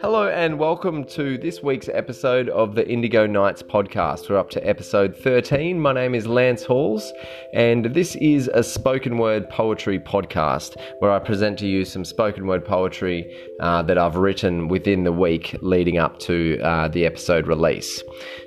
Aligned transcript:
Hello 0.00 0.28
and 0.28 0.60
welcome 0.60 1.02
to 1.06 1.36
this 1.38 1.60
week's 1.60 1.88
episode 1.88 2.48
of 2.50 2.76
the 2.76 2.88
Indigo 2.88 3.26
Nights 3.26 3.64
podcast. 3.64 4.30
We're 4.30 4.38
up 4.38 4.48
to 4.50 4.64
episode 4.64 5.16
13. 5.16 5.80
My 5.80 5.92
name 5.92 6.14
is 6.14 6.24
Lance 6.24 6.62
Halls, 6.62 7.12
and 7.52 7.86
this 7.86 8.14
is 8.14 8.48
a 8.54 8.62
spoken 8.62 9.18
word 9.18 9.50
poetry 9.50 9.98
podcast 9.98 10.76
where 11.00 11.10
I 11.10 11.18
present 11.18 11.58
to 11.58 11.66
you 11.66 11.84
some 11.84 12.04
spoken 12.04 12.46
word 12.46 12.64
poetry 12.64 13.36
uh, 13.58 13.82
that 13.82 13.98
I've 13.98 14.14
written 14.14 14.68
within 14.68 15.02
the 15.02 15.10
week 15.10 15.56
leading 15.62 15.98
up 15.98 16.20
to 16.20 16.60
uh, 16.60 16.86
the 16.86 17.04
episode 17.04 17.48
release. 17.48 18.00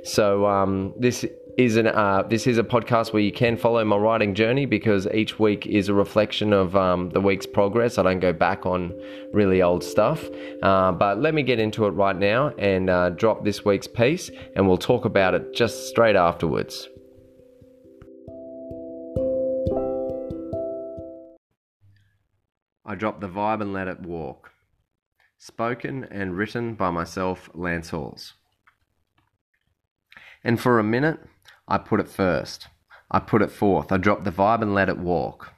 So, 0.05 0.45
um, 0.45 0.93
this 0.97 1.25
is 1.57 1.75
an 1.75 1.87
uh, 1.87 2.23
this 2.29 2.47
is 2.47 2.57
a 2.57 2.63
podcast 2.63 3.13
where 3.13 3.21
you 3.21 3.31
can 3.31 3.57
follow 3.57 3.83
my 3.83 3.97
writing 3.97 4.33
journey 4.33 4.65
because 4.65 5.07
each 5.07 5.39
week 5.39 5.65
is 5.67 5.89
a 5.89 5.93
reflection 5.93 6.53
of 6.53 6.75
um, 6.75 7.09
the 7.09 7.21
week's 7.21 7.45
progress. 7.45 7.97
I 7.97 8.03
don't 8.03 8.19
go 8.19 8.33
back 8.33 8.65
on 8.65 8.93
really 9.33 9.61
old 9.61 9.83
stuff, 9.83 10.23
uh, 10.63 10.91
but 10.91 11.19
let 11.19 11.33
me 11.33 11.43
get 11.43 11.59
into 11.59 11.85
it 11.85 11.91
right 11.91 12.15
now 12.15 12.49
and 12.57 12.89
uh, 12.89 13.09
drop 13.11 13.43
this 13.43 13.65
week's 13.65 13.87
piece, 13.87 14.31
and 14.55 14.67
we'll 14.67 14.77
talk 14.77 15.05
about 15.05 15.33
it 15.33 15.53
just 15.53 15.89
straight 15.89 16.15
afterwards. 16.15 16.87
I 22.85 22.95
drop 22.95 23.21
the 23.21 23.29
vibe 23.29 23.61
and 23.61 23.73
let 23.73 23.87
it 23.87 24.01
walk. 24.01 24.51
Spoken 25.37 26.05
and 26.11 26.37
written 26.37 26.75
by 26.75 26.91
myself, 26.91 27.49
Lance 27.53 27.89
Halls. 27.89 28.33
And 30.43 30.59
for 30.59 30.79
a 30.79 30.83
minute, 30.83 31.19
I 31.67 31.77
put 31.77 31.99
it 31.99 32.09
first. 32.09 32.67
I 33.09 33.19
put 33.19 33.41
it 33.41 33.51
forth. 33.51 33.91
I 33.91 33.97
drop 33.97 34.23
the 34.23 34.31
vibe 34.31 34.61
and 34.61 34.73
let 34.73 34.89
it 34.89 34.97
walk. 34.97 35.53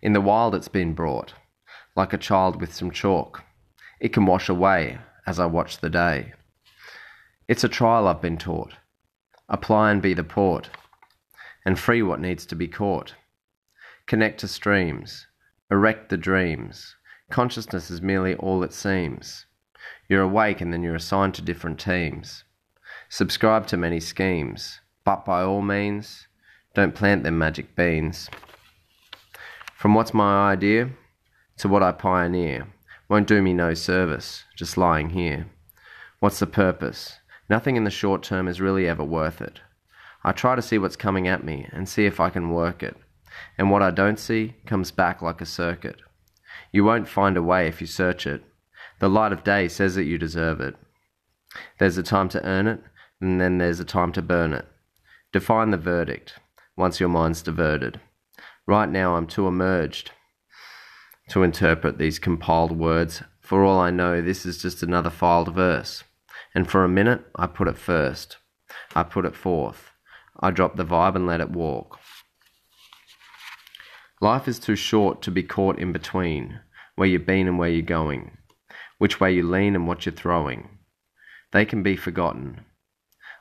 In 0.00 0.12
the 0.12 0.20
wild, 0.20 0.54
it's 0.54 0.68
been 0.68 0.94
brought, 0.94 1.34
like 1.96 2.12
a 2.12 2.18
child 2.18 2.60
with 2.60 2.72
some 2.74 2.90
chalk. 2.90 3.42
It 4.00 4.12
can 4.12 4.26
wash 4.26 4.48
away 4.48 4.98
as 5.26 5.40
I 5.40 5.46
watch 5.46 5.78
the 5.78 5.90
day. 5.90 6.34
It's 7.48 7.64
a 7.64 7.68
trial 7.68 8.06
I've 8.06 8.22
been 8.22 8.38
taught. 8.38 8.74
Apply 9.48 9.90
and 9.90 10.00
be 10.00 10.14
the 10.14 10.24
port, 10.24 10.70
and 11.64 11.78
free 11.78 12.02
what 12.02 12.20
needs 12.20 12.46
to 12.46 12.54
be 12.54 12.68
caught. 12.68 13.14
Connect 14.06 14.40
to 14.40 14.48
streams, 14.48 15.26
erect 15.70 16.08
the 16.08 16.16
dreams. 16.16 16.96
Consciousness 17.30 17.90
is 17.90 18.00
merely 18.00 18.34
all 18.36 18.62
it 18.62 18.72
seems. 18.72 19.46
You're 20.08 20.22
awake 20.22 20.60
and 20.60 20.72
then 20.72 20.82
you're 20.82 20.94
assigned 20.94 21.34
to 21.34 21.42
different 21.42 21.80
teams. 21.80 22.44
Subscribe 23.08 23.66
to 23.68 23.76
many 23.76 24.00
schemes, 24.00 24.80
but 25.04 25.24
by 25.24 25.42
all 25.42 25.62
means, 25.62 26.26
don't 26.74 26.94
plant 26.94 27.22
them 27.22 27.38
magic 27.38 27.76
beans. 27.76 28.28
From 29.76 29.94
what's 29.94 30.14
my 30.14 30.50
idea 30.50 30.90
to 31.58 31.68
what 31.68 31.82
I 31.82 31.92
pioneer 31.92 32.66
won't 33.08 33.28
do 33.28 33.42
me 33.42 33.52
no 33.52 33.74
service, 33.74 34.44
just 34.56 34.78
lying 34.78 35.10
here. 35.10 35.46
What's 36.20 36.38
the 36.38 36.46
purpose? 36.46 37.18
Nothing 37.50 37.76
in 37.76 37.84
the 37.84 37.90
short 37.90 38.22
term 38.22 38.48
is 38.48 38.60
really 38.60 38.88
ever 38.88 39.04
worth 39.04 39.42
it. 39.42 39.60
I 40.24 40.32
try 40.32 40.56
to 40.56 40.62
see 40.62 40.78
what's 40.78 40.96
coming 40.96 41.28
at 41.28 41.44
me 41.44 41.68
and 41.70 41.86
see 41.86 42.06
if 42.06 42.18
I 42.18 42.30
can 42.30 42.50
work 42.50 42.82
it. 42.82 42.96
And 43.58 43.70
what 43.70 43.82
I 43.82 43.90
don't 43.90 44.18
see 44.18 44.54
comes 44.64 44.90
back 44.90 45.20
like 45.20 45.42
a 45.42 45.46
circuit. 45.46 46.00
You 46.72 46.84
won't 46.84 47.08
find 47.08 47.36
a 47.36 47.42
way 47.42 47.68
if 47.68 47.80
you 47.80 47.86
search 47.86 48.26
it. 48.26 48.42
The 49.00 49.10
light 49.10 49.32
of 49.32 49.44
day 49.44 49.68
says 49.68 49.96
that 49.96 50.04
you 50.04 50.16
deserve 50.16 50.60
it. 50.60 50.76
There's 51.78 51.98
a 51.98 52.02
time 52.02 52.28
to 52.30 52.44
earn 52.44 52.66
it, 52.66 52.80
and 53.20 53.40
then 53.40 53.58
there's 53.58 53.80
a 53.80 53.84
time 53.84 54.12
to 54.12 54.22
burn 54.22 54.54
it. 54.54 54.66
Define 55.34 55.72
the 55.72 55.76
verdict 55.76 56.34
once 56.76 57.00
your 57.00 57.08
mind's 57.08 57.42
diverted. 57.42 57.98
Right 58.68 58.88
now, 58.88 59.16
I'm 59.16 59.26
too 59.26 59.48
emerged 59.48 60.12
to 61.30 61.42
interpret 61.42 61.98
these 61.98 62.20
compiled 62.20 62.78
words. 62.78 63.20
For 63.40 63.64
all 63.64 63.80
I 63.80 63.90
know, 63.90 64.22
this 64.22 64.46
is 64.46 64.62
just 64.62 64.84
another 64.84 65.10
filed 65.10 65.52
verse. 65.52 66.04
And 66.54 66.70
for 66.70 66.84
a 66.84 66.88
minute, 66.88 67.22
I 67.34 67.48
put 67.48 67.66
it 67.66 67.76
first. 67.76 68.36
I 68.94 69.02
put 69.02 69.24
it 69.24 69.34
forth. 69.34 69.90
I 70.38 70.52
drop 70.52 70.76
the 70.76 70.84
vibe 70.84 71.16
and 71.16 71.26
let 71.26 71.40
it 71.40 71.50
walk. 71.50 71.98
Life 74.20 74.46
is 74.46 74.60
too 74.60 74.76
short 74.76 75.20
to 75.22 75.32
be 75.32 75.42
caught 75.42 75.80
in 75.80 75.90
between 75.90 76.60
where 76.94 77.08
you've 77.08 77.26
been 77.26 77.48
and 77.48 77.58
where 77.58 77.70
you're 77.70 77.82
going, 77.82 78.38
which 78.98 79.18
way 79.18 79.32
you 79.32 79.42
lean 79.42 79.74
and 79.74 79.88
what 79.88 80.06
you're 80.06 80.14
throwing. 80.14 80.78
They 81.50 81.64
can 81.64 81.82
be 81.82 81.96
forgotten, 81.96 82.66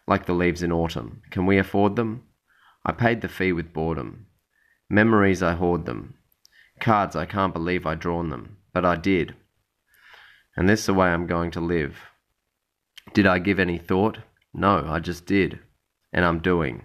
like 0.08 0.26
the 0.26 0.34
leaves 0.34 0.64
in 0.64 0.72
autumn. 0.72 1.22
Can 1.32 1.46
we 1.46 1.58
afford 1.58 1.96
them? 1.96 2.24
I 2.86 2.92
paid 2.92 3.22
the 3.22 3.30
fee 3.30 3.54
with 3.54 3.74
boredom. 3.74 4.28
Memories, 4.90 5.42
I 5.42 5.54
hoard 5.54 5.86
them. 5.86 6.16
Cards, 6.80 7.16
I 7.16 7.26
can't 7.26 7.54
believe 7.54 7.86
I 7.86 7.96
drawn 7.96 8.30
them, 8.30 8.58
but 8.74 8.86
I 8.86 8.96
did. 8.96 9.36
And 10.56 10.68
this 10.68 10.82
is 10.82 10.86
the 10.88 10.94
way 10.94 11.08
I'm 11.08 11.28
going 11.28 11.52
to 11.52 11.62
live. 11.62 11.98
Did 13.14 13.26
I 13.26 13.40
give 13.40 13.60
any 13.60 13.78
thought? 13.78 14.20
No, 14.54 14.86
I 14.88 15.00
just 15.00 15.26
did. 15.26 15.60
And 16.12 16.26
I'm 16.26 16.40
doing. 16.40 16.84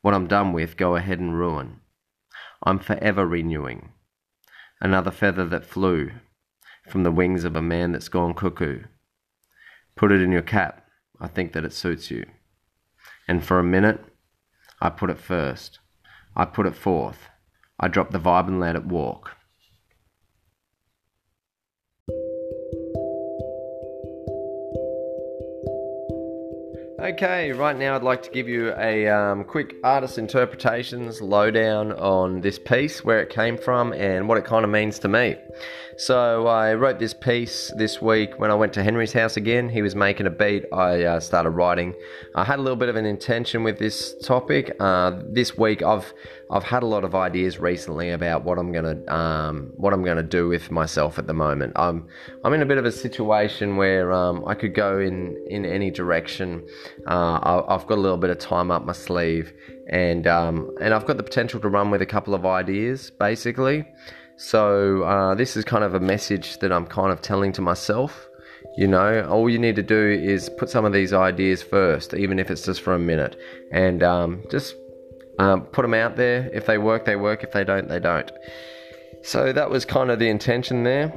What 0.00 0.14
I'm 0.14 0.26
done 0.26 0.52
with, 0.52 0.76
go 0.76 0.96
ahead 0.96 1.20
and 1.20 1.38
ruin. 1.38 1.80
I'm 2.64 2.78
forever 2.78 3.26
renewing. 3.26 3.92
Another 4.80 5.10
feather 5.10 5.46
that 5.46 5.66
flew 5.66 6.10
from 6.88 7.02
the 7.02 7.12
wings 7.12 7.44
of 7.44 7.54
a 7.54 7.62
man 7.62 7.92
that's 7.92 8.08
gone 8.08 8.34
cuckoo. 8.34 8.82
Put 9.94 10.10
it 10.10 10.20
in 10.20 10.32
your 10.32 10.42
cap. 10.42 10.81
I 11.22 11.28
think 11.28 11.52
that 11.52 11.64
it 11.64 11.72
suits 11.72 12.10
you. 12.10 12.26
And 13.28 13.44
for 13.44 13.60
a 13.60 13.64
minute, 13.64 14.04
I 14.80 14.90
put 14.90 15.08
it 15.08 15.20
first. 15.20 15.78
I 16.34 16.44
put 16.44 16.66
it 16.66 16.74
forth. 16.74 17.28
I 17.78 17.86
drop 17.86 18.10
the 18.10 18.18
vibe 18.18 18.48
and 18.48 18.58
let 18.58 18.74
it 18.74 18.84
walk. 18.84 19.36
Okay, 27.00 27.52
right 27.52 27.76
now 27.76 27.94
I'd 27.94 28.02
like 28.02 28.22
to 28.22 28.30
give 28.30 28.48
you 28.48 28.72
a 28.76 29.08
um, 29.08 29.44
quick 29.44 29.74
artist 29.84 30.18
interpretations 30.18 31.20
lowdown 31.20 31.92
on 31.92 32.40
this 32.40 32.58
piece, 32.58 33.04
where 33.04 33.20
it 33.20 33.28
came 33.30 33.58
from, 33.58 33.92
and 33.92 34.28
what 34.28 34.38
it 34.38 34.44
kind 34.44 34.64
of 34.64 34.70
means 34.70 34.98
to 35.00 35.08
me. 35.08 35.36
So 35.96 36.46
I 36.46 36.74
wrote 36.74 36.98
this 36.98 37.12
piece 37.14 37.72
this 37.76 38.00
week 38.00 38.38
when 38.38 38.50
I 38.50 38.54
went 38.54 38.72
to 38.74 38.82
Henry's 38.82 39.12
house 39.12 39.36
again. 39.36 39.68
He 39.68 39.82
was 39.82 39.94
making 39.94 40.26
a 40.26 40.30
beat. 40.30 40.64
I 40.72 41.04
uh, 41.04 41.20
started 41.20 41.50
writing. 41.50 41.94
I 42.34 42.44
had 42.44 42.58
a 42.58 42.62
little 42.62 42.76
bit 42.76 42.88
of 42.88 42.96
an 42.96 43.04
intention 43.06 43.62
with 43.62 43.78
this 43.78 44.14
topic. 44.22 44.74
Uh, 44.80 45.12
this 45.28 45.56
week 45.56 45.82
I've 45.82 46.12
I've 46.50 46.64
had 46.64 46.82
a 46.82 46.86
lot 46.86 47.04
of 47.04 47.14
ideas 47.14 47.58
recently 47.58 48.10
about 48.10 48.44
what 48.44 48.58
I'm 48.58 48.72
gonna 48.72 49.00
um, 49.10 49.72
what 49.76 49.92
I'm 49.92 50.04
gonna 50.04 50.22
do 50.22 50.48
with 50.48 50.70
myself 50.70 51.18
at 51.18 51.26
the 51.26 51.34
moment. 51.34 51.72
I'm 51.76 52.08
I'm 52.44 52.52
in 52.52 52.62
a 52.62 52.66
bit 52.66 52.78
of 52.78 52.84
a 52.84 52.92
situation 52.92 53.76
where 53.76 54.12
um, 54.12 54.44
I 54.46 54.54
could 54.54 54.74
go 54.74 54.98
in 54.98 55.42
in 55.48 55.64
any 55.64 55.90
direction. 55.90 56.66
Uh, 57.06 57.64
I've 57.68 57.86
got 57.86 57.96
a 57.96 58.00
little 58.00 58.18
bit 58.18 58.30
of 58.30 58.38
time 58.38 58.70
up 58.70 58.84
my 58.84 58.92
sleeve, 58.92 59.52
and 59.88 60.26
um, 60.26 60.74
and 60.80 60.92
I've 60.92 61.06
got 61.06 61.16
the 61.16 61.22
potential 61.22 61.60
to 61.60 61.68
run 61.68 61.90
with 61.90 62.02
a 62.02 62.06
couple 62.06 62.34
of 62.34 62.44
ideas, 62.44 63.10
basically. 63.10 63.86
So 64.44 65.04
uh, 65.04 65.36
this 65.36 65.56
is 65.56 65.64
kind 65.64 65.84
of 65.84 65.94
a 65.94 66.00
message 66.00 66.58
that 66.58 66.72
I'm 66.72 66.84
kind 66.84 67.12
of 67.12 67.22
telling 67.22 67.52
to 67.52 67.62
myself. 67.62 68.28
You 68.76 68.88
know, 68.88 69.24
all 69.30 69.48
you 69.48 69.58
need 69.58 69.76
to 69.76 69.84
do 69.84 70.08
is 70.08 70.50
put 70.58 70.68
some 70.68 70.84
of 70.84 70.92
these 70.92 71.12
ideas 71.12 71.62
first, 71.62 72.12
even 72.12 72.40
if 72.40 72.50
it's 72.50 72.62
just 72.62 72.80
for 72.80 72.92
a 72.92 72.98
minute, 72.98 73.36
and 73.70 74.02
um, 74.02 74.42
just 74.50 74.74
um, 75.38 75.62
put 75.66 75.82
them 75.82 75.94
out 75.94 76.16
there. 76.16 76.50
If 76.52 76.66
they 76.66 76.76
work, 76.76 77.04
they 77.04 77.14
work. 77.14 77.44
If 77.44 77.52
they 77.52 77.62
don't, 77.62 77.88
they 77.88 78.00
don't. 78.00 78.30
So 79.22 79.52
that 79.52 79.70
was 79.70 79.84
kind 79.84 80.10
of 80.10 80.18
the 80.18 80.28
intention 80.28 80.82
there. 80.82 81.12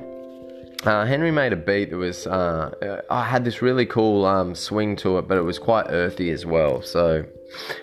Uh, 0.86 1.04
Henry 1.04 1.32
made 1.32 1.52
a 1.52 1.56
beat 1.56 1.90
that 1.90 1.98
was, 1.98 2.28
uh, 2.28 3.02
I 3.10 3.24
had 3.24 3.44
this 3.44 3.62
really 3.62 3.88
cool 3.88 4.24
um, 4.24 4.54
swing 4.54 4.96
to 4.98 5.18
it, 5.18 5.28
but 5.28 5.38
it 5.38 5.42
was 5.42 5.58
quite 5.58 5.88
earthy 5.90 6.30
as 6.30 6.46
well. 6.46 6.84
So 6.84 7.26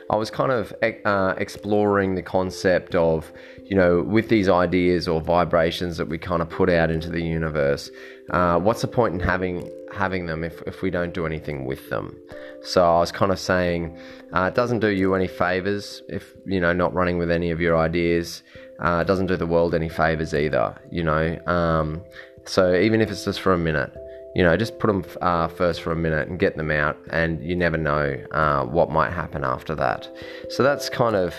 I 0.09 0.15
was 0.15 0.31
kind 0.31 0.53
of 0.53 0.73
uh, 1.05 1.35
exploring 1.37 2.15
the 2.15 2.23
concept 2.23 2.95
of, 2.95 3.33
you 3.65 3.75
know, 3.75 4.03
with 4.03 4.29
these 4.29 4.49
ideas 4.49 5.09
or 5.09 5.21
vibrations 5.21 5.97
that 5.97 6.07
we 6.07 6.17
kind 6.17 6.43
of 6.43 6.49
put 6.49 6.71
out 6.71 6.93
into 6.93 7.11
the 7.11 7.21
universe, 7.21 7.91
uh, 8.31 8.61
what's 8.61 8.83
the 8.83 8.89
point 8.89 9.15
in 9.15 9.21
having 9.21 9.69
having 9.93 10.25
them 10.25 10.43
if, 10.43 10.63
if 10.63 10.81
we 10.81 10.91
don't 10.91 11.13
do 11.13 11.27
anything 11.27 11.65
with 11.65 11.91
them? 11.91 12.17
So 12.63 12.85
I 12.85 13.01
was 13.01 13.11
kind 13.11 13.33
of 13.33 13.39
saying, 13.39 13.99
uh, 14.33 14.45
it 14.45 14.55
doesn't 14.55 14.79
do 14.79 14.89
you 14.89 15.15
any 15.15 15.27
favors 15.27 16.03
if 16.09 16.35
you 16.47 16.61
know 16.61 16.73
not 16.73 16.95
running 16.95 17.19
with 17.19 17.31
any 17.31 17.51
of 17.51 17.61
your 17.61 17.77
ideas. 17.77 18.43
Uh, 18.79 19.01
it 19.01 19.07
doesn't 19.07 19.27
do 19.27 19.37
the 19.37 19.47
world 19.47 19.75
any 19.75 19.89
favors 19.89 20.35
either, 20.35 20.75
you 20.91 21.05
know. 21.05 21.39
Um, 21.47 22.03
so 22.45 22.75
even 22.75 23.01
if 23.01 23.11
it's 23.11 23.25
just 23.25 23.41
for 23.41 23.53
a 23.53 23.59
minute, 23.59 23.93
you 24.35 24.43
know, 24.43 24.57
just 24.57 24.79
put 24.79 24.87
them 24.87 25.05
uh, 25.21 25.49
first 25.49 25.83
for 25.83 25.93
a 25.93 25.97
minute 25.97 26.29
and 26.29 26.39
get 26.39 26.57
them 26.57 26.71
out, 26.71 26.97
and 27.11 27.43
you 27.43 27.55
never 27.55 27.77
know 27.77 28.17
uh, 28.33 28.65
what 28.65 28.91
might 28.91 29.13
happen 29.13 29.45
after 29.45 29.75
that. 29.75 30.09
So 30.49 30.63
that's 30.63 30.89
kind 30.89 31.17
of 31.17 31.35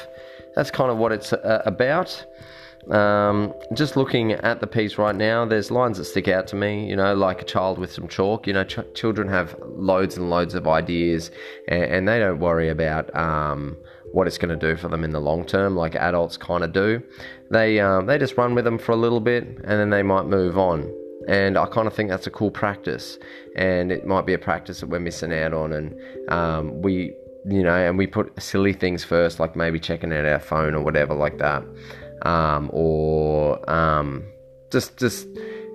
that's 0.56 0.72
kind 0.72 0.92
of 0.92 0.98
what 0.98 1.12
it's 1.12 1.34
uh, 1.34 1.64
about. 1.66 2.26
Um, 2.90 3.54
just 3.74 3.96
looking 3.96 4.34
at 4.34 4.60
the 4.60 4.68
piece 4.68 4.98
right 4.98 5.16
now, 5.16 5.46
there's 5.46 5.72
lines 5.72 5.98
that 5.98 6.06
stick 6.06 6.28
out 6.28 6.48
to 6.48 6.56
me, 6.56 6.88
you 6.90 6.96
know, 6.96 7.14
like 7.16 7.42
a 7.42 7.46
child 7.46 7.78
with 7.78 7.92
some 7.92 8.08
chalk. 8.08 8.46
You 8.46 8.54
know, 8.54 8.66
ch- 8.66 8.94
children 8.94 9.30
have 9.30 9.56
loads 9.66 10.18
and 10.18 10.30
loads 10.30 10.54
of 10.54 10.68
ideas 10.68 11.32
and, 11.68 11.84
and 11.84 12.08
they 12.08 12.20
don't 12.20 12.40
worry 12.40 12.70
about 12.70 13.16
um, 13.16 13.78
what 14.14 14.28
it's 14.28 14.38
going 14.38 14.58
to 14.58 14.68
do 14.70 14.78
for 14.78 14.88
them 14.88 15.04
in 15.04 15.12
the 15.12 15.20
long 15.20 15.46
term, 15.46 15.76
like 15.76 15.96
adults 15.96 16.38
kind 16.38 16.64
of 16.64 16.72
do. 16.72 17.02
They, 17.52 17.80
um, 17.80 18.06
they 18.06 18.18
just 18.18 18.38
run 18.38 18.56
with 18.56 18.64
them 18.64 18.78
for 18.78 18.94
a 18.94 18.96
little 18.96 19.20
bit 19.20 19.44
and 19.44 19.76
then 19.80 19.90
they 19.90 20.04
might 20.04 20.26
move 20.26 20.58
on. 20.58 20.80
and 21.28 21.58
I 21.58 21.66
kind 21.66 21.88
of 21.88 21.94
think 21.94 22.10
that's 22.10 22.28
a 22.28 22.32
cool 22.32 22.52
practice, 22.52 23.18
and 23.56 23.92
it 23.92 24.06
might 24.06 24.26
be 24.26 24.34
a 24.34 24.38
practice 24.38 24.80
that 24.80 24.88
we're 24.90 25.00
missing 25.00 25.34
out 25.34 25.54
on, 25.54 25.74
and 25.74 25.96
um, 26.30 26.82
we, 26.82 27.14
you 27.46 27.64
know, 27.64 27.76
and 27.76 27.98
we 27.98 28.08
put 28.08 28.42
silly 28.42 28.74
things 28.74 29.04
first, 29.04 29.40
like 29.40 29.56
maybe 29.56 29.80
checking 29.80 30.12
out 30.12 30.26
our 30.26 30.40
phone 30.40 30.76
or 30.76 30.84
whatever 30.84 31.14
like 31.14 31.38
that, 31.38 31.64
um, 32.24 32.70
or 32.74 33.70
um, 33.70 34.26
just 34.72 34.98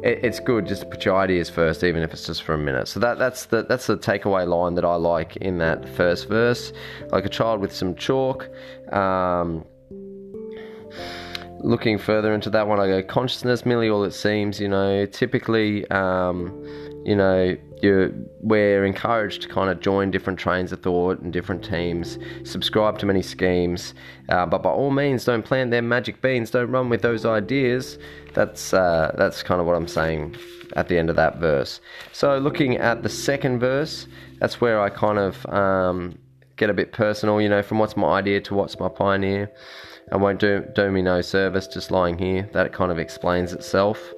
just 0.02 0.24
it's 0.24 0.40
good 0.40 0.66
just 0.66 0.82
to 0.82 0.88
put 0.88 1.04
your 1.04 1.16
ideas 1.16 1.50
first, 1.50 1.82
even 1.84 2.02
if 2.02 2.12
it's 2.12 2.26
just 2.26 2.42
for 2.42 2.54
a 2.54 2.58
minute. 2.58 2.88
So 2.88 3.00
that 3.00 3.18
that's 3.18 3.46
the 3.46 3.64
that's 3.64 3.86
the 3.86 3.96
takeaway 3.96 4.46
line 4.46 4.74
that 4.74 4.84
I 4.84 4.94
like 4.94 5.36
in 5.36 5.58
that 5.58 5.88
first 5.88 6.28
verse, 6.28 6.72
like 7.10 7.24
a 7.24 7.28
child 7.28 7.60
with 7.60 7.74
some 7.74 7.94
chalk. 7.94 8.48
Um, 8.92 9.64
looking 11.60 11.98
further 11.98 12.32
into 12.32 12.50
that 12.50 12.68
one, 12.68 12.78
I 12.78 12.86
go 12.86 13.02
consciousness, 13.02 13.66
merely 13.66 13.88
all 13.88 14.04
it 14.04 14.12
seems. 14.12 14.60
You 14.60 14.68
know, 14.68 15.06
typically, 15.06 15.88
um, 15.90 16.64
you 17.04 17.16
know, 17.16 17.56
you 17.82 18.28
we're 18.40 18.84
encouraged 18.84 19.42
to 19.42 19.48
kind 19.48 19.70
of 19.70 19.80
join 19.80 20.10
different 20.10 20.38
trains 20.38 20.72
of 20.72 20.82
thought 20.82 21.20
and 21.20 21.32
different 21.32 21.64
teams, 21.64 22.18
subscribe 22.44 22.98
to 22.98 23.06
many 23.06 23.22
schemes, 23.22 23.94
uh, 24.28 24.46
but 24.46 24.62
by 24.62 24.70
all 24.70 24.90
means, 24.90 25.24
don't 25.24 25.44
plant 25.44 25.70
their 25.70 25.82
magic 25.82 26.20
beans. 26.20 26.50
Don't 26.50 26.70
run 26.70 26.88
with 26.88 27.02
those 27.02 27.24
ideas. 27.24 27.98
That's 28.34 28.72
uh, 28.72 29.14
that's 29.16 29.42
kind 29.42 29.60
of 29.60 29.66
what 29.66 29.76
I'm 29.76 29.88
saying 29.88 30.36
at 30.76 30.88
the 30.88 30.98
end 30.98 31.10
of 31.10 31.16
that 31.16 31.38
verse. 31.38 31.80
So 32.12 32.38
looking 32.38 32.76
at 32.76 33.02
the 33.02 33.08
second 33.08 33.60
verse, 33.60 34.06
that's 34.38 34.60
where 34.60 34.80
I 34.80 34.90
kind 34.90 35.18
of 35.18 35.46
um, 35.46 36.18
get 36.56 36.70
a 36.70 36.74
bit 36.74 36.92
personal. 36.92 37.40
You 37.40 37.48
know, 37.48 37.62
from 37.62 37.78
what's 37.78 37.96
my 37.96 38.18
idea 38.18 38.40
to 38.42 38.54
what's 38.54 38.78
my 38.78 38.88
pioneer. 38.88 39.50
I 40.10 40.16
won't 40.16 40.40
do, 40.40 40.64
do 40.74 40.90
me 40.90 41.02
no 41.02 41.20
service 41.20 41.66
just 41.66 41.90
lying 41.90 42.16
here. 42.16 42.48
That 42.54 42.72
kind 42.72 42.90
of 42.90 42.98
explains 42.98 43.52
itself. 43.52 44.14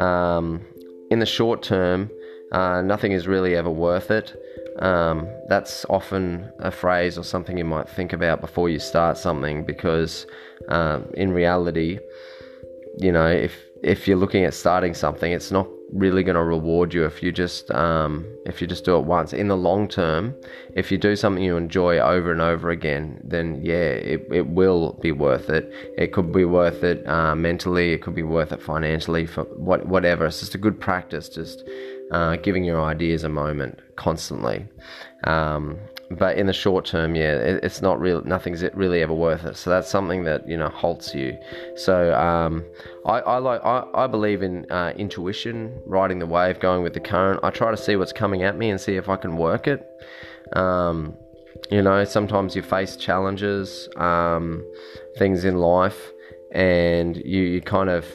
Um, 0.00 0.64
in 1.10 1.20
the 1.20 1.26
short 1.26 1.62
term, 1.62 2.10
uh, 2.52 2.82
nothing 2.82 3.12
is 3.12 3.26
really 3.26 3.56
ever 3.56 3.70
worth 3.70 4.10
it. 4.10 4.36
Um, 4.80 5.28
that's 5.48 5.84
often 5.90 6.50
a 6.60 6.70
phrase 6.70 7.18
or 7.18 7.24
something 7.24 7.58
you 7.58 7.64
might 7.64 7.88
think 7.88 8.12
about 8.12 8.40
before 8.40 8.68
you 8.68 8.78
start 8.78 9.18
something 9.18 9.64
because 9.64 10.26
um, 10.68 11.10
in 11.14 11.32
reality, 11.32 11.98
you 12.98 13.12
know, 13.12 13.26
if 13.26 13.54
if 13.82 14.08
you're 14.08 14.16
looking 14.16 14.44
at 14.44 14.54
starting 14.54 14.94
something, 14.94 15.30
it's 15.32 15.50
not 15.50 15.68
really 15.92 16.22
going 16.22 16.34
to 16.34 16.42
reward 16.42 16.92
you 16.92 17.04
if 17.04 17.22
you 17.22 17.32
just 17.32 17.70
um, 17.70 18.26
if 18.44 18.60
you 18.60 18.66
just 18.66 18.84
do 18.84 18.96
it 18.96 19.04
once. 19.04 19.32
In 19.32 19.48
the 19.48 19.56
long 19.56 19.88
term, 19.88 20.34
if 20.74 20.90
you 20.92 20.98
do 20.98 21.16
something 21.16 21.42
you 21.42 21.56
enjoy 21.56 21.98
over 21.98 22.30
and 22.30 22.40
over 22.40 22.70
again, 22.70 23.20
then 23.24 23.60
yeah, 23.62 23.74
it, 23.74 24.26
it 24.30 24.48
will 24.48 24.98
be 25.00 25.12
worth 25.12 25.48
it. 25.48 25.72
It 25.96 26.12
could 26.12 26.32
be 26.32 26.44
worth 26.44 26.84
it 26.84 27.06
uh, 27.08 27.34
mentally. 27.34 27.92
It 27.92 28.02
could 28.02 28.14
be 28.14 28.22
worth 28.22 28.52
it 28.52 28.62
financially 28.62 29.26
for 29.26 29.44
what 29.44 29.86
whatever. 29.86 30.26
It's 30.26 30.40
just 30.40 30.54
a 30.54 30.58
good 30.58 30.80
practice. 30.80 31.28
Just 31.28 31.64
uh, 32.12 32.36
giving 32.36 32.64
your 32.64 32.82
ideas 32.82 33.24
a 33.24 33.28
moment 33.28 33.78
constantly. 33.96 34.66
Um, 35.24 35.78
but 36.10 36.38
in 36.38 36.46
the 36.46 36.52
short 36.52 36.86
term, 36.86 37.14
yeah, 37.14 37.34
it, 37.34 37.62
it's 37.62 37.82
not 37.82 38.00
real. 38.00 38.22
Nothing's 38.24 38.62
really 38.74 39.02
ever 39.02 39.12
worth 39.12 39.44
it. 39.44 39.56
So 39.56 39.68
that's 39.68 39.90
something 39.90 40.24
that 40.24 40.48
you 40.48 40.56
know 40.56 40.68
halts 40.68 41.14
you. 41.14 41.36
So 41.76 42.14
um, 42.14 42.64
I, 43.04 43.18
I, 43.20 43.38
like 43.38 43.60
I, 43.62 43.84
I 43.94 44.06
believe 44.06 44.42
in 44.42 44.70
uh, 44.70 44.94
intuition, 44.96 45.78
riding 45.86 46.18
the 46.18 46.26
wave, 46.26 46.60
going 46.60 46.82
with 46.82 46.94
the 46.94 47.00
current. 47.00 47.40
I 47.42 47.50
try 47.50 47.70
to 47.70 47.76
see 47.76 47.96
what's 47.96 48.12
coming 48.12 48.42
at 48.42 48.56
me 48.56 48.70
and 48.70 48.80
see 48.80 48.96
if 48.96 49.08
I 49.08 49.16
can 49.16 49.36
work 49.36 49.66
it. 49.66 49.86
Um, 50.54 51.14
you 51.70 51.82
know, 51.82 52.04
sometimes 52.04 52.56
you 52.56 52.62
face 52.62 52.96
challenges, 52.96 53.88
um, 53.96 54.64
things 55.18 55.44
in 55.44 55.58
life 55.58 56.12
and 56.52 57.16
you, 57.26 57.42
you 57.42 57.60
kind 57.60 57.90
of 57.90 58.06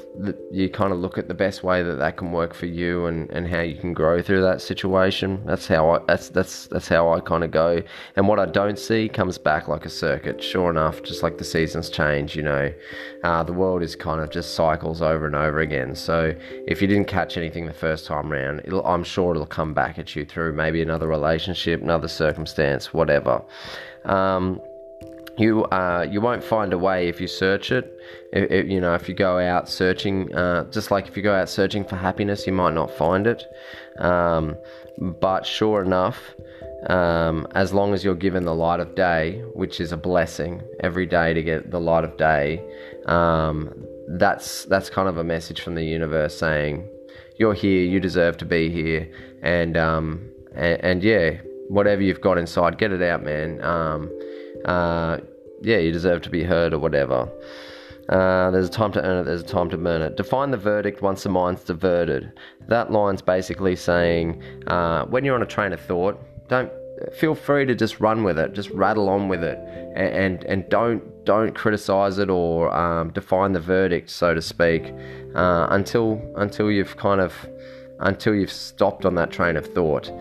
you 0.51 0.67
kind 0.67 0.91
of 0.91 0.97
look 0.97 1.19
at 1.19 1.27
the 1.27 1.35
best 1.35 1.63
way 1.63 1.83
that 1.83 1.95
that 1.95 2.17
can 2.17 2.31
work 2.31 2.55
for 2.55 2.65
you 2.65 3.05
and, 3.05 3.29
and 3.29 3.47
how 3.47 3.59
you 3.59 3.75
can 3.75 3.93
grow 3.93 4.23
through 4.23 4.41
that 4.41 4.59
situation. 4.59 5.43
That's 5.45 5.67
how 5.67 5.91
I 5.91 5.99
that's 6.07 6.29
that's 6.29 6.65
that's 6.67 6.87
how 6.87 7.13
I 7.13 7.19
kind 7.19 7.43
of 7.43 7.51
go. 7.51 7.83
And 8.15 8.27
what 8.27 8.39
I 8.39 8.47
don't 8.47 8.79
see 8.79 9.07
comes 9.07 9.37
back 9.37 9.67
like 9.67 9.85
a 9.85 9.89
circuit. 9.89 10.41
Sure 10.41 10.71
enough, 10.71 11.03
just 11.03 11.21
like 11.21 11.37
the 11.37 11.43
seasons 11.43 11.89
change, 11.91 12.35
you 12.35 12.41
know, 12.41 12.73
uh, 13.23 13.43
the 13.43 13.53
world 13.53 13.83
is 13.83 13.95
kind 13.95 14.19
of 14.19 14.31
just 14.31 14.55
cycles 14.55 15.03
over 15.03 15.27
and 15.27 15.35
over 15.35 15.59
again. 15.59 15.93
So 15.95 16.33
if 16.65 16.81
you 16.81 16.87
didn't 16.87 17.07
catch 17.07 17.37
anything 17.37 17.67
the 17.67 17.73
first 17.73 18.07
time 18.07 18.31
round, 18.31 18.61
I'm 18.83 19.03
sure 19.03 19.35
it'll 19.35 19.45
come 19.45 19.75
back 19.75 19.99
at 19.99 20.15
you 20.15 20.25
through 20.25 20.53
maybe 20.53 20.81
another 20.81 21.07
relationship, 21.07 21.83
another 21.83 22.07
circumstance, 22.07 22.93
whatever. 22.93 23.43
Um, 24.05 24.59
you 25.37 25.63
uh, 25.65 26.05
you 26.09 26.21
won't 26.21 26.43
find 26.43 26.73
a 26.73 26.77
way 26.77 27.07
if 27.07 27.19
you 27.19 27.27
search 27.27 27.71
it. 27.71 27.99
It, 28.31 28.51
it 28.51 28.67
you 28.67 28.79
know, 28.79 28.93
if 28.93 29.07
you 29.09 29.15
go 29.15 29.39
out 29.39 29.67
searching, 29.69 30.33
uh, 30.35 30.69
just 30.71 30.91
like 30.91 31.07
if 31.07 31.17
you 31.17 31.23
go 31.23 31.33
out 31.33 31.49
searching 31.49 31.83
for 31.83 31.95
happiness, 31.95 32.45
you 32.45 32.53
might 32.53 32.73
not 32.73 32.91
find 32.91 33.25
it. 33.25 33.43
Um, 33.97 34.55
but 34.97 35.45
sure 35.45 35.81
enough, 35.81 36.35
um, 36.87 37.47
as 37.55 37.73
long 37.73 37.93
as 37.93 38.03
you're 38.03 38.15
given 38.15 38.45
the 38.45 38.53
light 38.53 38.79
of 38.79 38.95
day, 38.95 39.41
which 39.53 39.79
is 39.79 39.91
a 39.91 39.97
blessing 39.97 40.61
every 40.81 41.05
day 41.05 41.33
to 41.33 41.41
get 41.41 41.71
the 41.71 41.79
light 41.79 42.03
of 42.03 42.15
day, 42.17 42.63
um, 43.07 43.73
that's 44.07 44.65
that's 44.65 44.89
kind 44.89 45.09
of 45.09 45.17
a 45.17 45.23
message 45.23 45.61
from 45.61 45.73
the 45.75 45.83
universe 45.83 46.37
saying, 46.37 46.87
"You're 47.37 47.55
here. 47.55 47.83
You 47.83 47.99
deserve 47.99 48.37
to 48.37 48.45
be 48.45 48.69
here." 48.69 49.09
And 49.41 49.77
um, 49.77 50.29
and, 50.53 50.83
and 50.83 51.03
yeah, 51.03 51.37
whatever 51.69 52.03
you've 52.03 52.21
got 52.21 52.37
inside, 52.37 52.77
get 52.77 52.91
it 52.91 53.01
out, 53.01 53.23
man. 53.23 53.59
Uh, 54.65 55.19
yeah, 55.61 55.77
you 55.77 55.91
deserve 55.91 56.21
to 56.23 56.29
be 56.29 56.43
heard 56.43 56.73
or 56.73 56.79
whatever. 56.79 57.29
Uh, 58.09 58.51
there's 58.51 58.67
a 58.67 58.71
time 58.71 58.91
to 58.91 59.01
earn 59.01 59.21
it, 59.21 59.23
there's 59.23 59.41
a 59.41 59.45
time 59.45 59.69
to 59.69 59.77
burn 59.77 60.01
it. 60.01 60.17
Define 60.17 60.51
the 60.51 60.57
verdict 60.57 61.01
once 61.01 61.23
the 61.23 61.29
mind's 61.29 61.63
diverted. 61.63 62.33
That 62.67 62.91
line's 62.91 63.21
basically 63.21 63.75
saying 63.75 64.43
uh, 64.67 65.05
when 65.05 65.23
you're 65.23 65.35
on 65.35 65.41
a 65.41 65.47
train 65.47 65.71
of 65.71 65.79
thought, 65.79 66.19
don't 66.49 66.69
feel 67.13 67.33
free 67.33 67.65
to 67.65 67.75
just 67.75 67.99
run 67.99 68.23
with 68.23 68.37
it, 68.37 68.53
just 68.53 68.69
rattle 68.71 69.09
on 69.09 69.29
with 69.29 69.43
it, 69.43 69.57
and 69.95 70.13
and, 70.13 70.43
and 70.43 70.69
don't 70.69 71.25
don't 71.25 71.55
criticize 71.55 72.17
it 72.17 72.29
or 72.29 72.73
um, 72.75 73.11
define 73.11 73.53
the 73.53 73.59
verdict, 73.59 74.09
so 74.09 74.33
to 74.33 74.41
speak, 74.41 74.93
uh, 75.35 75.67
until 75.69 76.21
until 76.35 76.69
you've 76.69 76.97
kind 76.97 77.21
of 77.21 77.33
until 77.99 78.35
you've 78.35 78.51
stopped 78.51 79.05
on 79.05 79.15
that 79.15 79.31
train 79.31 79.55
of 79.55 79.65
thought. 79.65 80.11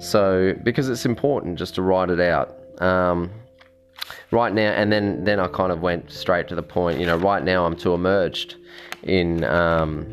So 0.00 0.54
because 0.64 0.88
it's 0.88 1.06
important 1.06 1.58
just 1.58 1.76
to 1.76 1.82
write 1.82 2.10
it 2.10 2.20
out. 2.20 2.56
Um, 2.82 3.30
right 4.30 4.52
now, 4.52 4.70
and 4.72 4.92
then 4.92 5.24
then 5.24 5.40
I 5.40 5.48
kind 5.48 5.72
of 5.72 5.80
went 5.80 6.10
straight 6.10 6.48
to 6.48 6.54
the 6.54 6.62
point. 6.62 7.00
You 7.00 7.06
know, 7.06 7.16
right 7.16 7.42
now 7.42 7.64
I'm 7.64 7.76
too 7.76 7.94
emerged 7.94 8.56
in 9.02 9.44
um, 9.44 10.06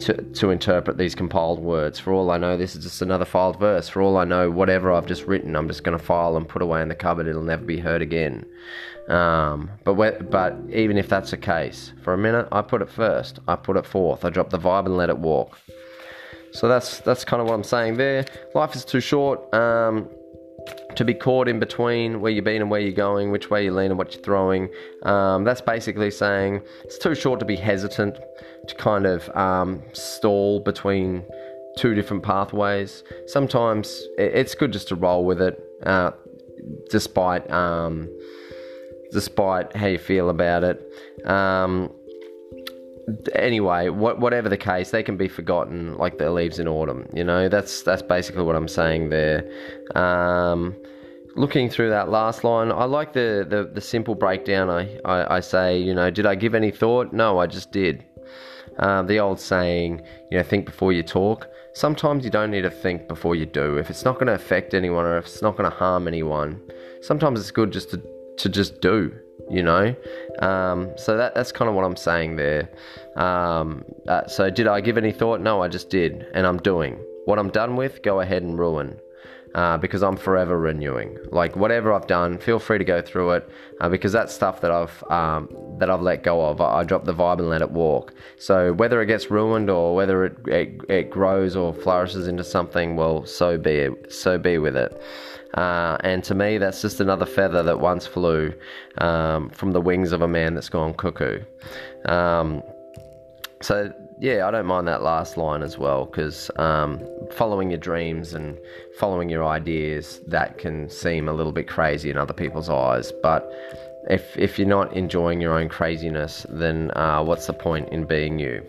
to 0.00 0.14
to 0.14 0.50
interpret 0.50 0.98
these 0.98 1.14
compiled 1.14 1.60
words. 1.60 1.98
For 1.98 2.12
all 2.12 2.30
I 2.30 2.38
know, 2.38 2.56
this 2.56 2.74
is 2.76 2.84
just 2.84 3.02
another 3.02 3.24
filed 3.24 3.58
verse. 3.58 3.88
For 3.88 4.02
all 4.02 4.16
I 4.16 4.24
know, 4.24 4.50
whatever 4.50 4.92
I've 4.92 5.06
just 5.06 5.24
written, 5.24 5.56
I'm 5.56 5.68
just 5.68 5.84
going 5.84 5.96
to 5.96 6.04
file 6.04 6.36
and 6.36 6.48
put 6.48 6.62
away 6.62 6.82
in 6.82 6.88
the 6.88 6.94
cupboard. 6.94 7.26
It'll 7.26 7.42
never 7.42 7.64
be 7.64 7.78
heard 7.78 8.02
again. 8.02 8.44
Um, 9.08 9.70
but 9.84 10.30
but 10.30 10.56
even 10.70 10.96
if 10.96 11.08
that's 11.08 11.30
the 11.30 11.36
case, 11.36 11.92
for 12.02 12.14
a 12.14 12.18
minute 12.18 12.48
I 12.52 12.62
put 12.62 12.82
it 12.82 12.90
first. 12.90 13.38
I 13.46 13.56
put 13.56 13.76
it 13.76 13.86
forth. 13.86 14.24
I 14.24 14.30
drop 14.30 14.50
the 14.50 14.58
vibe 14.58 14.86
and 14.86 14.96
let 14.96 15.10
it 15.10 15.18
walk. 15.18 15.58
So 16.52 16.68
that's 16.68 17.00
that's 17.00 17.24
kind 17.24 17.42
of 17.42 17.48
what 17.48 17.54
I'm 17.54 17.64
saying 17.64 17.96
there. 17.96 18.24
Life 18.54 18.76
is 18.76 18.84
too 18.84 19.00
short. 19.00 19.52
Um, 19.52 20.08
to 20.96 21.04
be 21.04 21.14
caught 21.14 21.48
in 21.48 21.58
between 21.58 22.20
where 22.20 22.30
you've 22.30 22.44
been 22.44 22.62
and 22.62 22.70
where 22.70 22.80
you're 22.80 22.92
going, 22.92 23.30
which 23.30 23.50
way 23.50 23.64
you 23.64 23.72
lean 23.72 23.90
and 23.90 23.98
what 23.98 24.14
you're 24.14 24.22
throwing. 24.22 24.68
Um, 25.02 25.44
that's 25.44 25.60
basically 25.60 26.10
saying 26.10 26.62
it's 26.84 26.98
too 26.98 27.14
short 27.14 27.40
to 27.40 27.46
be 27.46 27.56
hesitant, 27.56 28.16
to 28.68 28.74
kind 28.76 29.06
of 29.06 29.28
um, 29.36 29.82
stall 29.92 30.60
between 30.60 31.24
two 31.76 31.94
different 31.94 32.22
pathways. 32.22 33.02
Sometimes 33.26 34.02
it's 34.16 34.54
good 34.54 34.72
just 34.72 34.88
to 34.88 34.94
roll 34.94 35.24
with 35.24 35.42
it, 35.42 35.60
uh, 35.84 36.12
despite 36.90 37.50
um, 37.50 38.08
despite 39.12 39.74
how 39.76 39.86
you 39.86 39.98
feel 39.98 40.28
about 40.28 40.64
it. 40.64 40.80
Anyway, 43.34 43.88
what, 43.88 44.18
whatever 44.18 44.48
the 44.48 44.56
case, 44.56 44.90
they 44.90 45.02
can 45.02 45.16
be 45.16 45.28
forgotten 45.28 45.96
like 45.98 46.18
the 46.18 46.30
leaves 46.30 46.58
in 46.58 46.66
autumn. 46.68 47.06
You 47.12 47.24
know, 47.24 47.48
that's 47.48 47.82
that's 47.82 48.02
basically 48.02 48.42
what 48.42 48.56
I'm 48.56 48.68
saying 48.68 49.10
there. 49.10 49.50
Um, 49.94 50.74
looking 51.36 51.68
through 51.68 51.90
that 51.90 52.08
last 52.08 52.44
line, 52.44 52.70
I 52.70 52.84
like 52.84 53.12
the, 53.12 53.46
the, 53.48 53.70
the 53.72 53.80
simple 53.80 54.14
breakdown. 54.14 54.70
I, 54.70 54.98
I, 55.04 55.36
I, 55.36 55.40
say, 55.40 55.78
you 55.78 55.94
know, 55.94 56.10
did 56.10 56.26
I 56.26 56.34
give 56.34 56.54
any 56.54 56.70
thought? 56.70 57.12
No, 57.12 57.38
I 57.38 57.46
just 57.46 57.72
did. 57.72 58.04
Um, 58.78 59.06
the 59.06 59.20
old 59.20 59.40
saying, 59.40 60.02
you 60.30 60.38
know, 60.38 60.42
think 60.42 60.66
before 60.66 60.92
you 60.92 61.02
talk. 61.02 61.48
Sometimes 61.74 62.24
you 62.24 62.30
don't 62.30 62.50
need 62.50 62.62
to 62.62 62.70
think 62.70 63.08
before 63.08 63.34
you 63.34 63.46
do. 63.46 63.78
If 63.78 63.90
it's 63.90 64.04
not 64.04 64.14
going 64.14 64.28
to 64.28 64.34
affect 64.34 64.74
anyone 64.74 65.04
or 65.04 65.18
if 65.18 65.26
it's 65.26 65.42
not 65.42 65.56
going 65.56 65.68
to 65.68 65.76
harm 65.76 66.06
anyone, 66.06 66.60
sometimes 67.02 67.40
it's 67.40 67.50
good 67.50 67.72
just 67.72 67.90
to, 67.90 68.02
to 68.38 68.48
just 68.48 68.80
do 68.80 69.12
you 69.50 69.62
know. 69.62 69.94
Um, 70.40 70.90
so 70.96 71.16
that 71.16 71.34
that's 71.34 71.52
kind 71.52 71.68
of 71.68 71.74
what 71.74 71.84
I'm 71.84 71.96
saying 71.96 72.36
there. 72.36 72.68
Um, 73.16 73.84
uh, 74.08 74.26
so 74.26 74.50
did 74.50 74.66
I 74.66 74.80
give 74.80 74.98
any 74.98 75.12
thought? 75.12 75.40
No, 75.40 75.62
I 75.62 75.68
just 75.68 75.90
did, 75.90 76.26
and 76.34 76.46
I'm 76.46 76.58
doing 76.58 76.98
what 77.24 77.38
I'm 77.38 77.50
done 77.50 77.76
with. 77.76 78.02
Go 78.02 78.20
ahead 78.20 78.42
and 78.42 78.58
ruin. 78.58 78.98
Uh, 79.54 79.78
because 79.78 80.02
I'm 80.02 80.16
forever 80.16 80.58
renewing. 80.58 81.16
Like 81.30 81.54
whatever 81.54 81.92
I've 81.92 82.08
done, 82.08 82.38
feel 82.38 82.58
free 82.58 82.78
to 82.78 82.84
go 82.84 83.00
through 83.00 83.34
it 83.34 83.48
uh, 83.80 83.88
because 83.88 84.10
that's 84.10 84.34
stuff 84.34 84.60
that 84.62 84.72
I've 84.72 85.04
um, 85.12 85.48
that 85.78 85.88
I've 85.88 86.00
let 86.00 86.24
go 86.24 86.44
of. 86.44 86.60
I, 86.60 86.80
I 86.80 86.82
drop 86.82 87.04
the 87.04 87.14
vibe 87.14 87.38
and 87.38 87.48
let 87.48 87.62
it 87.62 87.70
walk. 87.70 88.14
So 88.36 88.72
whether 88.72 89.00
it 89.00 89.06
gets 89.06 89.30
ruined 89.30 89.70
or 89.70 89.94
whether 89.94 90.24
it, 90.24 90.36
it, 90.48 90.80
it 90.88 91.10
grows 91.10 91.54
or 91.54 91.72
flourishes 91.72 92.26
into 92.26 92.42
something, 92.42 92.96
well, 92.96 93.26
so 93.26 93.56
be 93.56 93.76
it. 93.76 94.12
So 94.12 94.38
be 94.38 94.58
with 94.58 94.76
it. 94.76 95.00
Uh, 95.54 95.96
and 96.00 96.24
to 96.24 96.34
me, 96.34 96.58
that's 96.58 96.82
just 96.82 97.00
another 97.00 97.26
feather 97.26 97.62
that 97.62 97.78
once 97.78 98.06
flew 98.06 98.52
um, 98.98 99.50
from 99.50 99.72
the 99.72 99.80
wings 99.80 100.12
of 100.12 100.22
a 100.22 100.28
man 100.28 100.54
that's 100.54 100.68
gone 100.68 100.94
cuckoo. 100.94 101.40
Um, 102.06 102.62
so 103.60 103.92
yeah, 104.18 104.46
I 104.46 104.50
don't 104.50 104.66
mind 104.66 104.86
that 104.88 105.02
last 105.02 105.36
line 105.36 105.62
as 105.62 105.78
well 105.78 106.06
because 106.06 106.50
um, 106.56 107.00
following 107.32 107.70
your 107.70 107.78
dreams 107.78 108.34
and 108.34 108.58
following 108.98 109.28
your 109.28 109.44
ideas 109.44 110.20
that 110.26 110.58
can 110.58 110.88
seem 110.88 111.28
a 111.28 111.32
little 111.32 111.52
bit 111.52 111.68
crazy 111.68 112.10
in 112.10 112.16
other 112.16 112.34
people's 112.34 112.68
eyes, 112.68 113.12
but 113.22 113.50
if 114.08 114.36
if 114.36 114.58
you're 114.58 114.68
not 114.68 114.92
enjoying 114.94 115.40
your 115.40 115.58
own 115.58 115.68
craziness, 115.68 116.46
then 116.48 116.90
uh, 116.96 117.22
what's 117.22 117.46
the 117.46 117.52
point 117.52 117.88
in 117.88 118.04
being 118.04 118.38
you? 118.38 118.62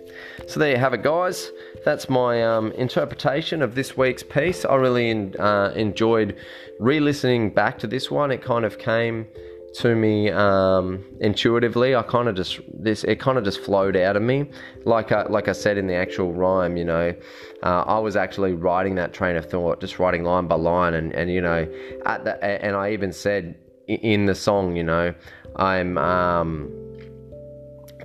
So 0.48 0.60
there 0.60 0.72
you 0.72 0.78
have 0.78 0.94
it, 0.94 1.04
guys. 1.04 1.52
That's 1.84 2.10
my 2.10 2.44
um, 2.44 2.72
interpretation 2.74 3.62
of 3.62 3.76
this 3.76 3.98
week's 3.98 4.24
piece. 4.24 4.66
I 4.66 4.76
really 4.76 5.10
in, 5.10 5.36
uh, 5.38 5.74
enjoyed 5.76 6.38
re-listening 6.80 7.54
back 7.54 7.80
to 7.80 7.88
this 7.88 8.10
one. 8.10 8.32
It 8.32 8.42
kind 8.42 8.66
of 8.66 8.80
came 8.80 9.28
to 9.76 9.94
me 9.94 10.32
um, 10.32 11.04
intuitively. 11.20 11.96
I 11.96 12.04
kind 12.04 12.30
of 12.30 12.36
just 12.36 12.62
this 12.74 13.04
it 13.04 13.20
kind 13.20 13.38
of 13.38 13.44
just 13.44 13.60
flowed 13.60 13.98
out 13.98 14.16
of 14.16 14.24
me, 14.24 14.50
like 14.86 15.12
I, 15.12 15.24
like 15.24 15.50
I 15.50 15.52
said 15.52 15.78
in 15.78 15.88
the 15.88 15.96
actual 15.96 16.32
rhyme. 16.32 16.78
You 16.78 16.86
know, 16.86 17.14
uh, 17.62 17.82
I 17.82 18.00
was 18.00 18.16
actually 18.16 18.54
writing 18.54 18.96
that 18.96 19.14
train 19.14 19.36
of 19.36 19.50
thought, 19.50 19.82
just 19.82 20.00
writing 20.00 20.24
line 20.24 20.48
by 20.48 20.56
line, 20.56 20.94
and 20.94 21.12
and 21.14 21.30
you 21.30 21.42
know, 21.42 21.68
at 22.06 22.24
the 22.24 22.42
and 22.42 22.76
I 22.76 22.94
even 22.94 23.12
said 23.12 23.58
in 23.88 24.26
the 24.26 24.36
song, 24.36 24.76
you 24.76 24.84
know, 24.84 25.14
I'm 25.56 25.98
um, 25.98 26.72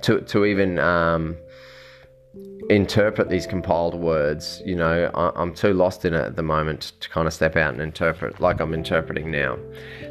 to 0.01 0.21
to 0.21 0.45
even 0.45 0.79
um, 0.79 1.37
interpret 2.69 3.29
these 3.29 3.45
compiled 3.45 3.95
words. 3.95 4.61
You 4.65 4.75
know, 4.75 5.11
I, 5.13 5.41
am 5.41 5.53
too 5.53 5.73
lost 5.73 6.05
in 6.05 6.13
it 6.13 6.21
at 6.21 6.35
the 6.35 6.43
moment 6.43 6.93
to 6.99 7.09
kind 7.09 7.27
of 7.27 7.33
step 7.33 7.55
out 7.55 7.73
and 7.73 7.81
interpret 7.81 8.39
like 8.39 8.59
I'm 8.59 8.73
interpreting 8.73 9.31
now. 9.31 9.57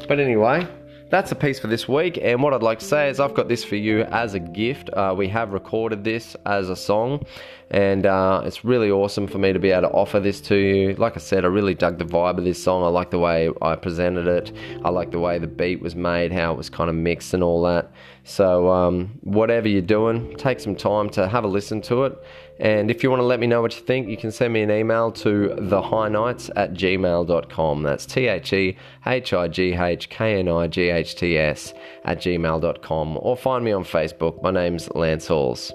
But 0.07 0.19
anyway, 0.19 0.67
that's 1.11 1.31
a 1.31 1.35
piece 1.35 1.59
for 1.59 1.67
this 1.67 1.89
week. 1.89 2.17
And 2.21 2.41
what 2.41 2.53
I'd 2.53 2.63
like 2.63 2.79
to 2.79 2.85
say 2.85 3.09
is, 3.09 3.19
I've 3.19 3.33
got 3.33 3.49
this 3.49 3.65
for 3.65 3.75
you 3.75 4.03
as 4.03 4.33
a 4.33 4.39
gift. 4.39 4.89
Uh, 4.91 5.13
we 5.15 5.27
have 5.27 5.51
recorded 5.51 6.05
this 6.05 6.37
as 6.45 6.69
a 6.69 6.75
song, 6.75 7.25
and 7.69 8.05
uh, 8.05 8.41
it's 8.45 8.63
really 8.63 8.89
awesome 8.89 9.27
for 9.27 9.37
me 9.37 9.51
to 9.51 9.59
be 9.59 9.71
able 9.71 9.89
to 9.89 9.93
offer 9.93 10.21
this 10.21 10.39
to 10.41 10.55
you. 10.55 10.95
Like 10.95 11.17
I 11.17 11.19
said, 11.19 11.43
I 11.43 11.49
really 11.49 11.75
dug 11.75 11.99
the 11.99 12.05
vibe 12.05 12.37
of 12.37 12.45
this 12.45 12.63
song. 12.63 12.83
I 12.83 12.87
like 12.87 13.11
the 13.11 13.19
way 13.19 13.49
I 13.61 13.75
presented 13.75 14.25
it, 14.25 14.55
I 14.85 14.89
like 14.89 15.11
the 15.11 15.19
way 15.19 15.37
the 15.37 15.47
beat 15.47 15.81
was 15.81 15.95
made, 15.95 16.31
how 16.31 16.53
it 16.53 16.57
was 16.57 16.69
kind 16.69 16.89
of 16.89 16.95
mixed, 16.95 17.33
and 17.33 17.43
all 17.43 17.61
that. 17.63 17.91
So, 18.23 18.71
um, 18.71 19.19
whatever 19.21 19.67
you're 19.67 19.81
doing, 19.81 20.35
take 20.37 20.61
some 20.61 20.75
time 20.75 21.09
to 21.11 21.27
have 21.27 21.43
a 21.43 21.47
listen 21.47 21.81
to 21.83 22.05
it. 22.05 22.23
And 22.61 22.91
if 22.91 23.01
you 23.01 23.09
want 23.09 23.21
to 23.21 23.25
let 23.25 23.39
me 23.39 23.47
know 23.47 23.59
what 23.59 23.75
you 23.75 23.81
think, 23.81 24.07
you 24.07 24.15
can 24.15 24.31
send 24.31 24.53
me 24.53 24.61
an 24.61 24.69
email 24.69 25.11
to 25.13 25.55
thehighknights 25.57 26.51
at 26.55 26.73
gmail.com. 26.73 27.81
That's 27.81 28.05
T 28.05 28.27
H 28.27 28.53
E 28.53 28.77
H 29.07 29.33
I 29.33 29.47
G 29.47 29.73
H 29.73 30.09
K 30.09 30.39
N 30.39 30.47
I 30.47 30.67
G 30.67 30.89
H 30.89 31.15
T 31.15 31.39
S 31.39 31.73
at 32.05 32.19
gmail.com. 32.19 33.17
Or 33.19 33.35
find 33.35 33.65
me 33.65 33.71
on 33.71 33.83
Facebook. 33.83 34.43
My 34.43 34.51
name's 34.51 34.93
Lance 34.93 35.27
Halls. 35.27 35.71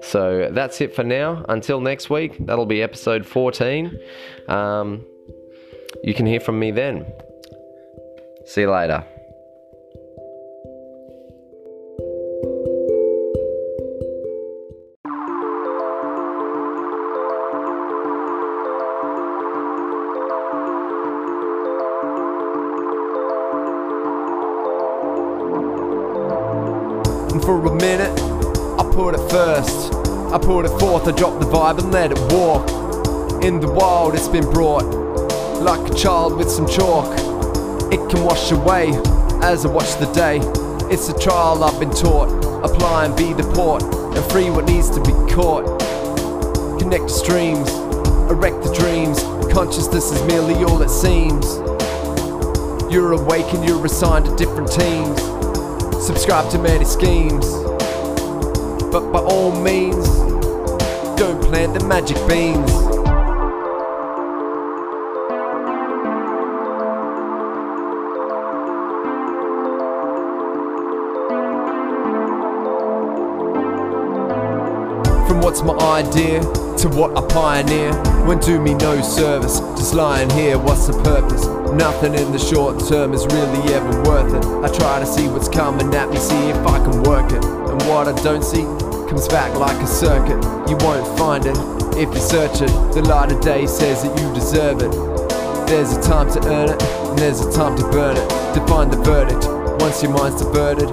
So 0.00 0.48
that's 0.52 0.80
it 0.80 0.94
for 0.94 1.02
now. 1.02 1.44
Until 1.48 1.80
next 1.80 2.08
week, 2.08 2.46
that'll 2.46 2.66
be 2.66 2.82
episode 2.82 3.26
14. 3.26 3.98
Um, 4.46 5.04
you 6.04 6.14
can 6.14 6.24
hear 6.24 6.38
from 6.38 6.60
me 6.60 6.70
then. 6.70 7.04
See 8.46 8.60
you 8.60 8.70
later. 8.70 9.04
First, 29.38 29.94
I 30.34 30.38
put 30.38 30.66
it 30.66 30.80
forth, 30.80 31.06
I 31.06 31.12
dropped 31.12 31.38
the 31.38 31.46
vibe 31.46 31.78
and 31.78 31.92
let 31.92 32.10
it 32.10 32.18
walk. 32.32 32.68
In 33.44 33.60
the 33.60 33.70
wild, 33.70 34.16
it's 34.16 34.26
been 34.26 34.50
brought 34.50 34.82
like 35.62 35.88
a 35.88 35.94
child 35.94 36.36
with 36.36 36.50
some 36.50 36.66
chalk. 36.66 37.06
It 37.92 38.00
can 38.10 38.24
wash 38.24 38.50
away 38.50 38.88
as 39.40 39.64
I 39.64 39.68
watch 39.68 39.94
the 40.00 40.10
day. 40.12 40.40
It's 40.92 41.08
a 41.08 41.16
trial 41.16 41.62
I've 41.62 41.78
been 41.78 41.92
taught. 41.92 42.30
Apply 42.64 43.04
and 43.04 43.16
be 43.16 43.32
the 43.32 43.48
port, 43.54 43.84
and 43.84 44.24
free 44.32 44.50
what 44.50 44.64
needs 44.64 44.90
to 44.90 45.00
be 45.02 45.12
caught. 45.32 45.66
Connect 46.80 47.04
the 47.04 47.18
streams, 47.24 47.70
erect 48.28 48.64
the 48.64 48.74
dreams. 48.74 49.22
Consciousness 49.54 50.10
is 50.10 50.20
merely 50.26 50.64
all 50.64 50.82
it 50.82 50.90
seems. 50.90 51.46
You're 52.92 53.12
awake 53.12 53.54
and 53.54 53.64
you're 53.64 53.86
assigned 53.86 54.24
to 54.24 54.34
different 54.34 54.72
teams 54.72 55.20
subscribe 56.02 56.50
to 56.50 56.58
many 56.58 56.84
schemes. 56.86 57.67
But 58.90 59.12
by 59.12 59.18
all 59.18 59.52
means, 59.52 60.08
don't 61.18 61.42
plant 61.42 61.78
the 61.78 61.84
magic 61.86 62.16
beans. 62.26 62.72
From 75.28 75.42
what's 75.42 75.62
my 75.62 75.74
idea 75.74 76.40
to 76.40 76.88
what 76.88 77.14
I 77.14 77.26
pioneer, 77.28 77.92
when 78.24 78.38
do 78.38 78.58
me 78.58 78.72
no 78.72 79.02
service, 79.02 79.60
just 79.76 79.92
lying 79.92 80.30
here, 80.30 80.56
what's 80.58 80.86
the 80.86 80.94
purpose? 81.02 81.46
Nothing 81.74 82.14
in 82.14 82.32
the 82.32 82.38
short 82.38 82.80
term 82.88 83.12
is 83.12 83.26
really 83.26 83.74
ever 83.74 84.02
worth 84.04 84.32
it. 84.32 84.44
I 84.46 84.68
try 84.74 84.98
to 84.98 85.06
see 85.06 85.28
what's 85.28 85.48
coming 85.48 85.94
at 85.94 86.08
me, 86.08 86.16
see 86.16 86.48
if 86.48 86.56
I 86.66 86.78
can 86.78 87.02
work 87.02 87.30
it. 87.32 87.57
And 87.70 87.82
what 87.82 88.08
I 88.08 88.12
don't 88.22 88.42
see 88.42 88.62
comes 89.08 89.28
back 89.28 89.54
like 89.56 89.76
a 89.82 89.86
circuit. 89.86 90.42
You 90.68 90.76
won't 90.80 91.06
find 91.18 91.46
it 91.46 91.56
if 91.96 92.08
you 92.14 92.20
search 92.20 92.60
it. 92.60 92.70
The 92.94 93.02
light 93.02 93.32
of 93.32 93.40
day 93.40 93.66
says 93.66 94.02
that 94.02 94.18
you 94.20 94.32
deserve 94.34 94.82
it. 94.82 94.92
There's 95.68 95.92
a 95.92 96.02
time 96.02 96.32
to 96.32 96.40
earn 96.48 96.70
it, 96.70 96.82
and 96.82 97.18
there's 97.18 97.40
a 97.40 97.52
time 97.52 97.76
to 97.76 97.84
burn 97.90 98.16
it. 98.16 98.28
To 98.54 98.66
find 98.66 98.92
the 98.92 98.96
verdict 98.98 99.46
once 99.80 100.02
your 100.02 100.12
mind's 100.12 100.42
diverted. 100.42 100.90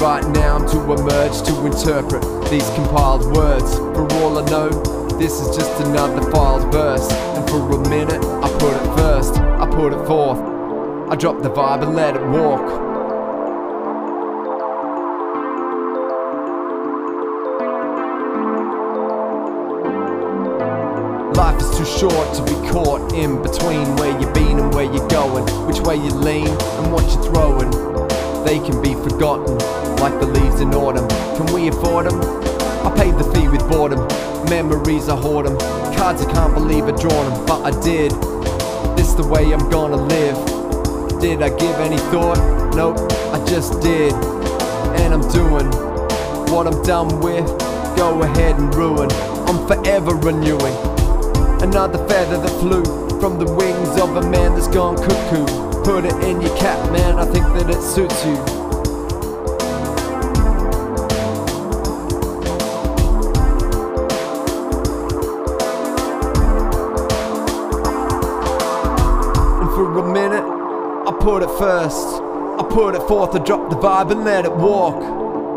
Right 0.00 0.26
now 0.30 0.56
I'm 0.58 0.68
to 0.70 0.78
emerge 0.92 1.42
to 1.42 1.66
interpret 1.66 2.22
these 2.50 2.68
compiled 2.70 3.24
words. 3.36 3.74
For 3.74 4.06
all 4.22 4.38
I 4.38 4.44
know, 4.50 4.70
this 5.18 5.40
is 5.40 5.56
just 5.56 5.80
another 5.84 6.22
filed 6.30 6.72
verse. 6.72 7.10
And 7.10 7.48
for 7.50 7.58
a 7.70 7.88
minute, 7.88 8.24
I 8.24 8.48
put 8.58 8.74
it 8.74 8.96
first 8.96 9.48
I 9.58 9.66
put 9.66 9.92
it 9.92 10.06
forth. 10.06 10.38
I 11.10 11.16
drop 11.16 11.42
the 11.42 11.50
vibe 11.50 11.82
and 11.82 11.96
let 11.96 12.14
it 12.14 12.22
walk. 12.22 12.87
Life 21.48 21.62
is 21.62 21.78
too 21.78 21.86
short 21.86 22.34
to 22.34 22.42
be 22.44 22.52
caught 22.68 23.14
in 23.14 23.40
between 23.40 23.96
where 23.96 24.12
you've 24.20 24.34
been 24.34 24.58
and 24.58 24.74
where 24.74 24.84
you're 24.84 25.08
going, 25.08 25.46
which 25.66 25.80
way 25.80 25.96
you 25.96 26.10
lean 26.10 26.46
and 26.46 26.92
what 26.92 27.02
you're 27.08 27.24
throwing. 27.32 27.70
They 28.44 28.58
can 28.58 28.82
be 28.82 28.92
forgotten, 28.92 29.56
like 29.96 30.12
the 30.20 30.26
leaves 30.26 30.60
in 30.60 30.74
autumn. 30.74 31.08
Can 31.38 31.50
we 31.54 31.68
afford 31.68 32.04
them? 32.04 32.20
I 32.84 32.92
paid 32.94 33.14
the 33.14 33.24
fee 33.32 33.48
with 33.48 33.66
boredom. 33.66 34.00
Memories 34.50 35.08
I 35.08 35.16
hoard 35.16 35.46
them. 35.46 35.56
Cards 35.96 36.20
I 36.20 36.30
can't 36.30 36.52
believe 36.52 36.84
I 36.84 36.90
drawn 36.90 37.32
them, 37.32 37.46
but 37.46 37.62
I 37.64 37.70
did 37.80 38.12
this 38.94 39.14
the 39.14 39.26
way 39.26 39.50
I'm 39.50 39.70
gonna 39.70 39.96
live? 39.96 40.36
Did 41.18 41.40
I 41.40 41.48
give 41.48 41.76
any 41.80 41.96
thought? 42.12 42.36
Nope, 42.74 42.98
I 43.32 43.42
just 43.46 43.80
did. 43.80 44.12
And 45.00 45.14
I'm 45.14 45.26
doing 45.32 45.64
what 46.52 46.66
I'm 46.66 46.82
done 46.82 47.20
with. 47.20 47.46
Go 47.96 48.22
ahead 48.22 48.58
and 48.58 48.74
ruin. 48.74 49.10
I'm 49.48 49.66
forever 49.66 50.14
renewing. 50.14 51.07
Another 51.60 51.98
feather 52.06 52.40
that 52.40 52.60
flew 52.60 52.84
from 53.20 53.38
the 53.38 53.52
wings 53.54 54.00
of 54.00 54.16
a 54.16 54.22
man 54.30 54.54
that's 54.54 54.68
gone 54.68 54.96
cuckoo. 54.96 55.44
Put 55.82 56.04
it 56.04 56.14
in 56.24 56.40
your 56.40 56.56
cap, 56.56 56.78
man, 56.92 57.18
I 57.18 57.24
think 57.24 57.44
that 57.46 57.68
it 57.68 57.82
suits 57.82 58.24
you. 58.24 58.36
And 69.60 69.70
for 69.74 69.98
a 69.98 70.12
minute, 70.12 70.44
I 70.44 71.12
put 71.20 71.42
it 71.42 71.50
first. 71.58 72.22
I 72.22 72.66
put 72.70 72.94
it 72.94 73.02
forth, 73.08 73.34
I 73.34 73.44
drop 73.44 73.68
the 73.68 73.76
vibe 73.76 74.12
and 74.12 74.24
let 74.24 74.44
it 74.44 74.54
walk. 74.54 75.02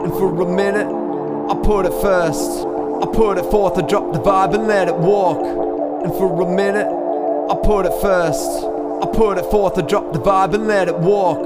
And 0.04 0.12
for 0.14 0.30
a 0.42 0.46
minute, 0.46 0.88
I 0.88 1.56
put 1.64 1.86
it 1.86 1.94
first. 2.02 2.66
I 2.66 3.06
put 3.14 3.38
it 3.38 3.46
forth, 3.52 3.78
I 3.78 3.82
drop 3.88 4.14
the 4.14 4.20
vibe 4.20 4.56
and 4.56 4.68
let 4.68 4.88
it 4.88 4.96
walk. 4.96 5.71
And 6.04 6.12
for 6.14 6.42
a 6.42 6.50
minute, 6.50 6.88
I 6.88 7.56
put 7.64 7.86
it 7.86 7.94
first. 8.02 8.66
I 9.02 9.08
put 9.14 9.38
it 9.38 9.46
forth, 9.52 9.78
I 9.78 9.82
drop 9.82 10.14
the 10.14 10.20
vibe 10.20 10.54
and 10.56 10.68
let 10.68 10.88
it 10.88 10.98
walk. 10.98 11.46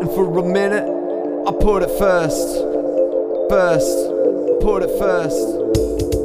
And 0.00 0.08
for 0.10 0.38
a 0.38 0.42
minute, 0.42 0.84
I 1.46 1.52
put 1.60 1.82
it 1.82 1.90
first. 1.98 2.46
first, 3.48 3.96
put 4.60 4.82
it 4.82 4.98
first. 4.98 6.17